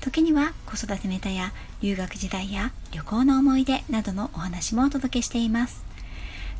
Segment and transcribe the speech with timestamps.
[0.00, 5.84] 時には子育てネタや留学時代や旅行の思い出などのお話もお届けしています。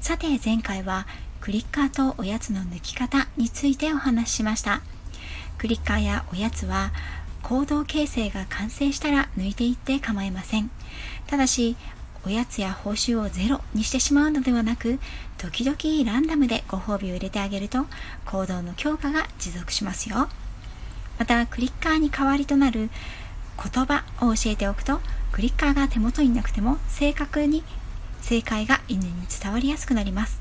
[0.00, 1.06] さて前回は
[1.40, 4.82] クリッカーとおやつの抜き方についてお話ししました。
[5.56, 6.92] クリッカーやおやつは
[7.42, 10.70] 行動形成が完成したら抜いていって構いません。
[11.26, 11.76] ただし
[12.26, 14.98] おやつや報酬をゼロにしてしまうのではなく
[15.38, 17.86] 時々ランダムでご褒美を入れてあげると
[18.26, 20.28] 行動の強化が持続しますよ。
[21.18, 22.88] またクリッカーに代わりとなる
[23.62, 25.00] 言葉を教えておくと
[25.32, 27.62] クリッカーが手元になくても正確に
[28.20, 30.40] 正解が犬に伝わりやすくなります。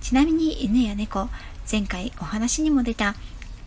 [0.00, 1.28] ちなみに犬や猫
[1.70, 3.14] 前回お話にも出た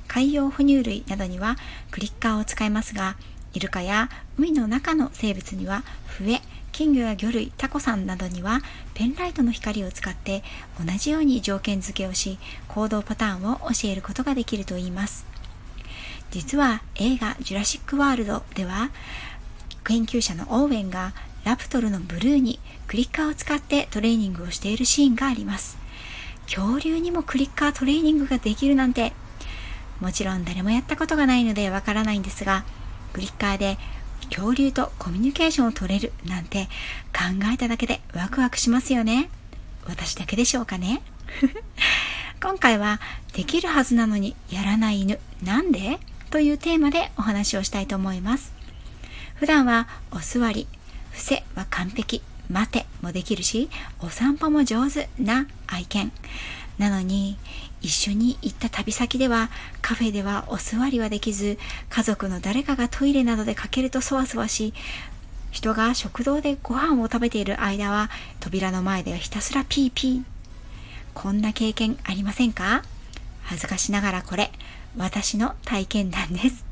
[0.08, 1.56] 海洋哺乳類などには
[1.92, 3.16] クリッカーを使いますが
[3.53, 8.62] イルカや海の中の生物には笛金魚や魚類タコさんなどには
[8.94, 10.42] ペンライトの光を使って
[10.84, 15.31] 同じように条件付けをし行動パターンを教えることができるといいます。
[16.32, 18.90] 実は映画「ジュラシック・ワールド」では
[19.84, 25.78] 研究者のオーウェンがラプトルのブルーにクリッカーを使ってトレーニングをしているシーンがあります。
[26.46, 29.14] 恐竜にもクリッカートレーニングができるなんて。
[30.02, 32.66] もちろん誰もやったことがないのでわからないんですが
[33.14, 33.78] クリッカーで
[34.32, 36.66] 恐竜とコミュニケーションを取れるなんて
[37.14, 39.30] 考えただけでワクワクしますよね。
[39.86, 41.04] 私だけでしょうかね。
[42.42, 43.00] 今回は
[43.34, 45.20] できるはずなのにやらない犬。
[45.44, 46.00] なんで？
[46.32, 48.54] というテーマでお話をしたいと思います。
[49.36, 50.68] 普段はお座り
[51.12, 56.12] 伏せは完璧待てもできるしお散歩も上手な愛犬
[56.78, 57.38] なのに
[57.82, 59.50] 一緒に行った旅先では
[59.81, 61.58] カフェではお座りはできず
[61.90, 64.74] 家族の誰かがトイレなどでかけるとそわそわし
[65.50, 68.09] 人が食堂でご飯を食べている間は
[68.40, 70.24] 扉の前ではひたすらピーピー。
[71.13, 72.84] こんな経験ありませんか？
[73.51, 74.50] 恥ずかしながらこれ
[74.95, 76.66] 私の体験談です。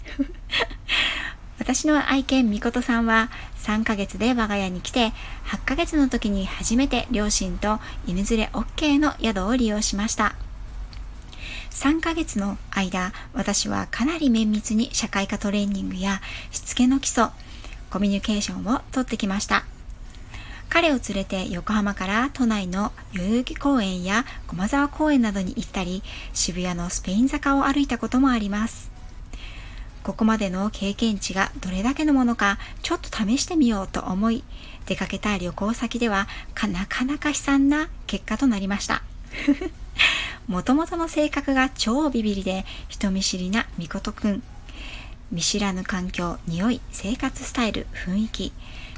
[1.59, 5.11] 私の愛犬みことさんは3ヶ月で我が家に来て
[5.47, 10.35] 8ヶ月の時に初めて両親と犬連れ OK の宿を利用しました。
[11.71, 17.27] 3ヶ月の間私はかなり綿密に社会科トレーニングやしつけの基礎
[17.89, 19.65] コミュニケーションをとってきました。
[20.69, 26.03] 彼を連れて横浜から都内の代々木公園や駒沢公園などに行ったり
[26.33, 28.91] 渋谷のスペイン坂を歩いたこともあります。
[30.03, 34.43] ここまでの経験値がどれだけのものかちょっと試してみようと思い
[34.85, 36.27] 出かけた旅行先では
[36.71, 39.03] なかなか悲惨な結果となりました。
[40.47, 44.43] もともとの性格が超ビビりで人見知りなみことくん。
[45.31, 48.51] 見知らぬ環境匂い生活スタイル雰囲気。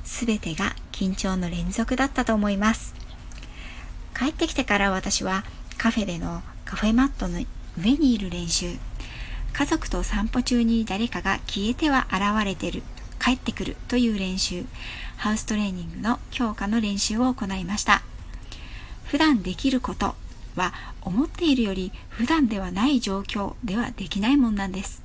[0.03, 2.94] すべてが緊張の連続だったと思います。
[4.17, 5.44] 帰ってきてから私は
[5.78, 7.44] カフェでのカフェマットの
[7.81, 8.78] 上にいる練習。
[9.53, 12.84] 家族と散歩中に誰かが消えては現れてる。
[13.23, 14.66] 帰ってくるという練習。
[15.17, 18.01] ハウストレーニングの強化の練習を行いました。
[19.06, 20.16] 普段できること
[20.56, 25.03] は思っているより普段ではない状況ではできないもんなんです。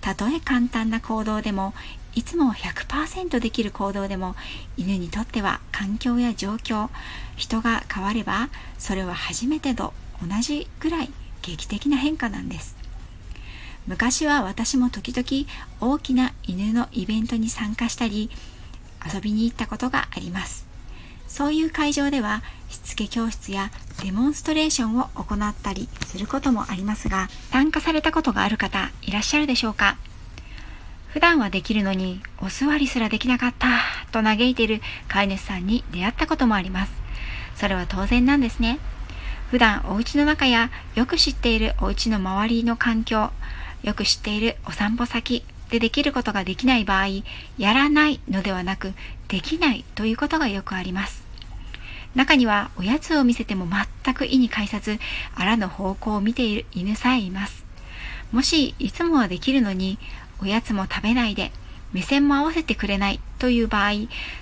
[0.00, 1.74] たとえ簡単な行動でも
[2.14, 4.34] いつも100%できる行動でも
[4.76, 6.88] 犬にとっては環境や状況
[7.36, 8.48] 人が変われば
[8.78, 11.10] それは初めてと同じぐらい
[11.42, 12.76] 劇的な変化なんです。
[13.86, 15.48] 昔は私も時々
[15.80, 18.28] 大きな犬のイベントに参加したり
[19.10, 20.66] 遊びに行ったことがあります。
[21.26, 23.70] そういう会場ではしつけ教室や
[24.02, 29.96] デモンストレーションを行ったりすることもありますが参加されたことがある方いらっしゃるでしょうか？
[31.08, 33.68] 普段はできるのにお座りすらできなかった
[34.12, 36.92] と嘆いている飼い主さんに出会ったこともあります
[37.56, 38.78] それは当然なんですね
[39.50, 43.30] 普段お家の中やよく知っているお家の周りの環境
[43.82, 47.06] よく知っているお散歩先でできることができない場合、
[47.58, 48.92] やらないのではなく、
[49.28, 51.26] できないということがよくあります。
[52.14, 53.66] 中にはおやつを見せても
[54.04, 54.98] 全く意に介さず、
[55.34, 57.64] あらぬ方向を見ている犬さえいます。
[58.32, 59.98] もし、いつもはできるのに、
[60.40, 61.52] おやつも食べないで、
[61.92, 63.92] 目線も合わせてくれないという場合、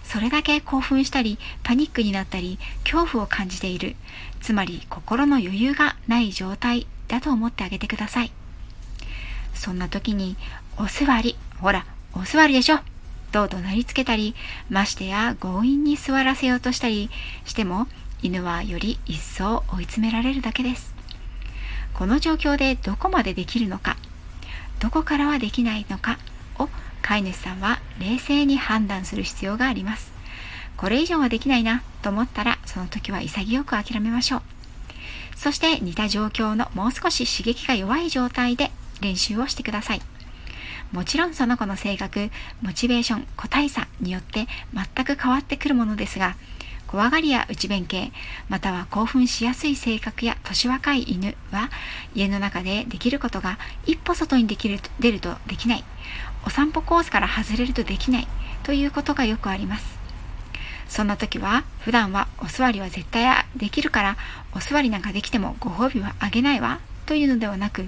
[0.03, 3.97] それだけ興奮したり、パニックになったり、恐怖を感じている。
[4.41, 8.33] つまり、心の余裕がない状態だと思ってあげてください。
[9.55, 10.37] そんな時に、
[10.77, 12.81] お座り、ほら、お座りでしょ
[13.37, 14.35] と怒鳴りつけたり
[14.71, 17.11] ましてや強引に座らせようとしたり
[17.45, 17.87] しても
[18.23, 20.95] 犬はより一層追い詰められるだけです
[21.93, 23.97] この状況でどこまでできるのか
[24.81, 26.19] どこからはできないのか
[26.59, 26.69] を
[27.03, 30.13] 飼い主さんは冷静に判断する必要があります。
[30.77, 34.43] これ以上はできないなと思ったらその時は潔く諦めましょう。
[35.37, 38.71] そして似た状況のもう少し刺激が弱い状態で
[39.01, 40.03] 練習をしてください。
[40.93, 42.31] もちろんその子の性格
[42.63, 46.37] モチベーション個体差によって全く変わってくるものですが
[46.87, 48.13] 怖がりや内弁慶
[48.49, 51.71] または興奮しやすい性格や年若い犬は
[52.15, 55.85] 家の中でできることが一歩外にできる出るとできない。
[56.47, 58.29] お散歩コースから外れるとできない。
[58.63, 59.99] ということがよくあります。
[60.89, 64.17] そんな時は普段はお座りは絶対できるから
[64.55, 66.81] お座りなんかできてもご褒美はあげないわ。
[67.07, 67.87] というのではなく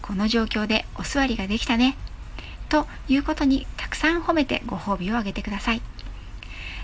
[0.00, 1.96] この状況でお座りができたね。
[2.68, 5.82] ということにたくさん褒めてご褒美をあげてください。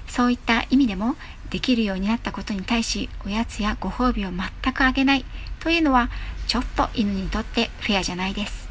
[0.06, 1.16] そういった意味でも
[1.50, 5.24] できるようになったことに対しおやつやご褒美を全くあげない
[5.60, 6.10] というのは
[6.46, 8.68] ちょっと犬にとってフェアじゃないです。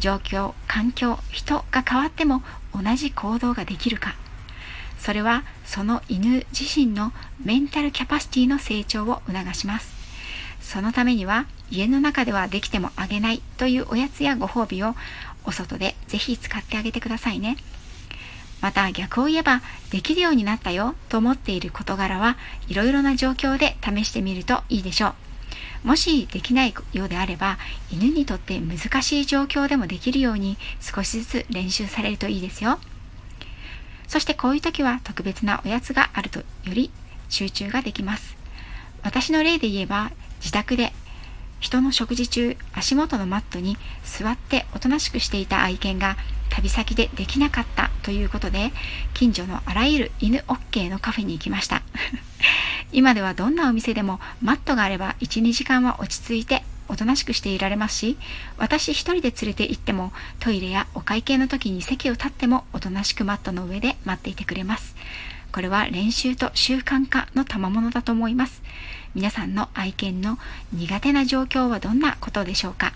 [0.00, 2.42] 状況環境人が変わっても
[2.74, 4.14] 同じ行動ができるか。
[4.98, 7.12] それはその犬自身の
[7.42, 9.94] メンタルキャパシティの成長を促します。
[10.60, 14.94] そのためには家の中ではできてもあげないというおやつやご褒美を
[15.44, 17.56] お外でぜひ使ってあげてくださいね。
[18.60, 22.36] また逆を言えばできるようになったよと思っている事柄は
[22.68, 25.14] いろいろな状況で試してみるといいでしょ
[25.84, 27.58] うもしできないようであれば
[27.90, 32.78] 犬にとって難しい状況でもできるように少しずつ練習されるといいですよ
[34.10, 36.90] そしてこういう時は特別なおやつがあるとより
[37.28, 38.36] 集中ができます。
[39.04, 40.10] 私の例で言えば
[40.40, 40.92] 自宅で
[41.60, 46.16] 人の食事中足元のマットに座っておとなしくしていた愛犬が
[46.50, 48.72] 旅先でできなかったということで
[49.14, 51.82] 近所のあらゆる犬 OK のカフェに行きました。
[52.92, 58.18] 今ではどんなお店でもマットがあれば12時間は落ち着いておとなしくしていられますし
[58.58, 64.96] 私一人で連れて行ってもトイレやお会計の時に席を立ってもおとなしくマットの上で待っていてくれます。
[65.52, 68.62] これは練習と習慣化の賜物だと思います。
[69.14, 70.38] 皆さんの愛犬の
[70.72, 72.92] 苦手な状況はどんなことでしょうか？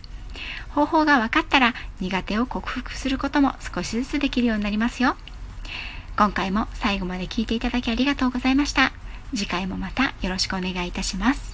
[0.70, 5.16] 方法が分かったら苦手を克服することも少しずつできるようになりますよ。
[6.16, 8.92] 今回も最後まで聞いていただきありがとうございました。
[9.34, 11.53] 次回もまたよろしくお願いいたします。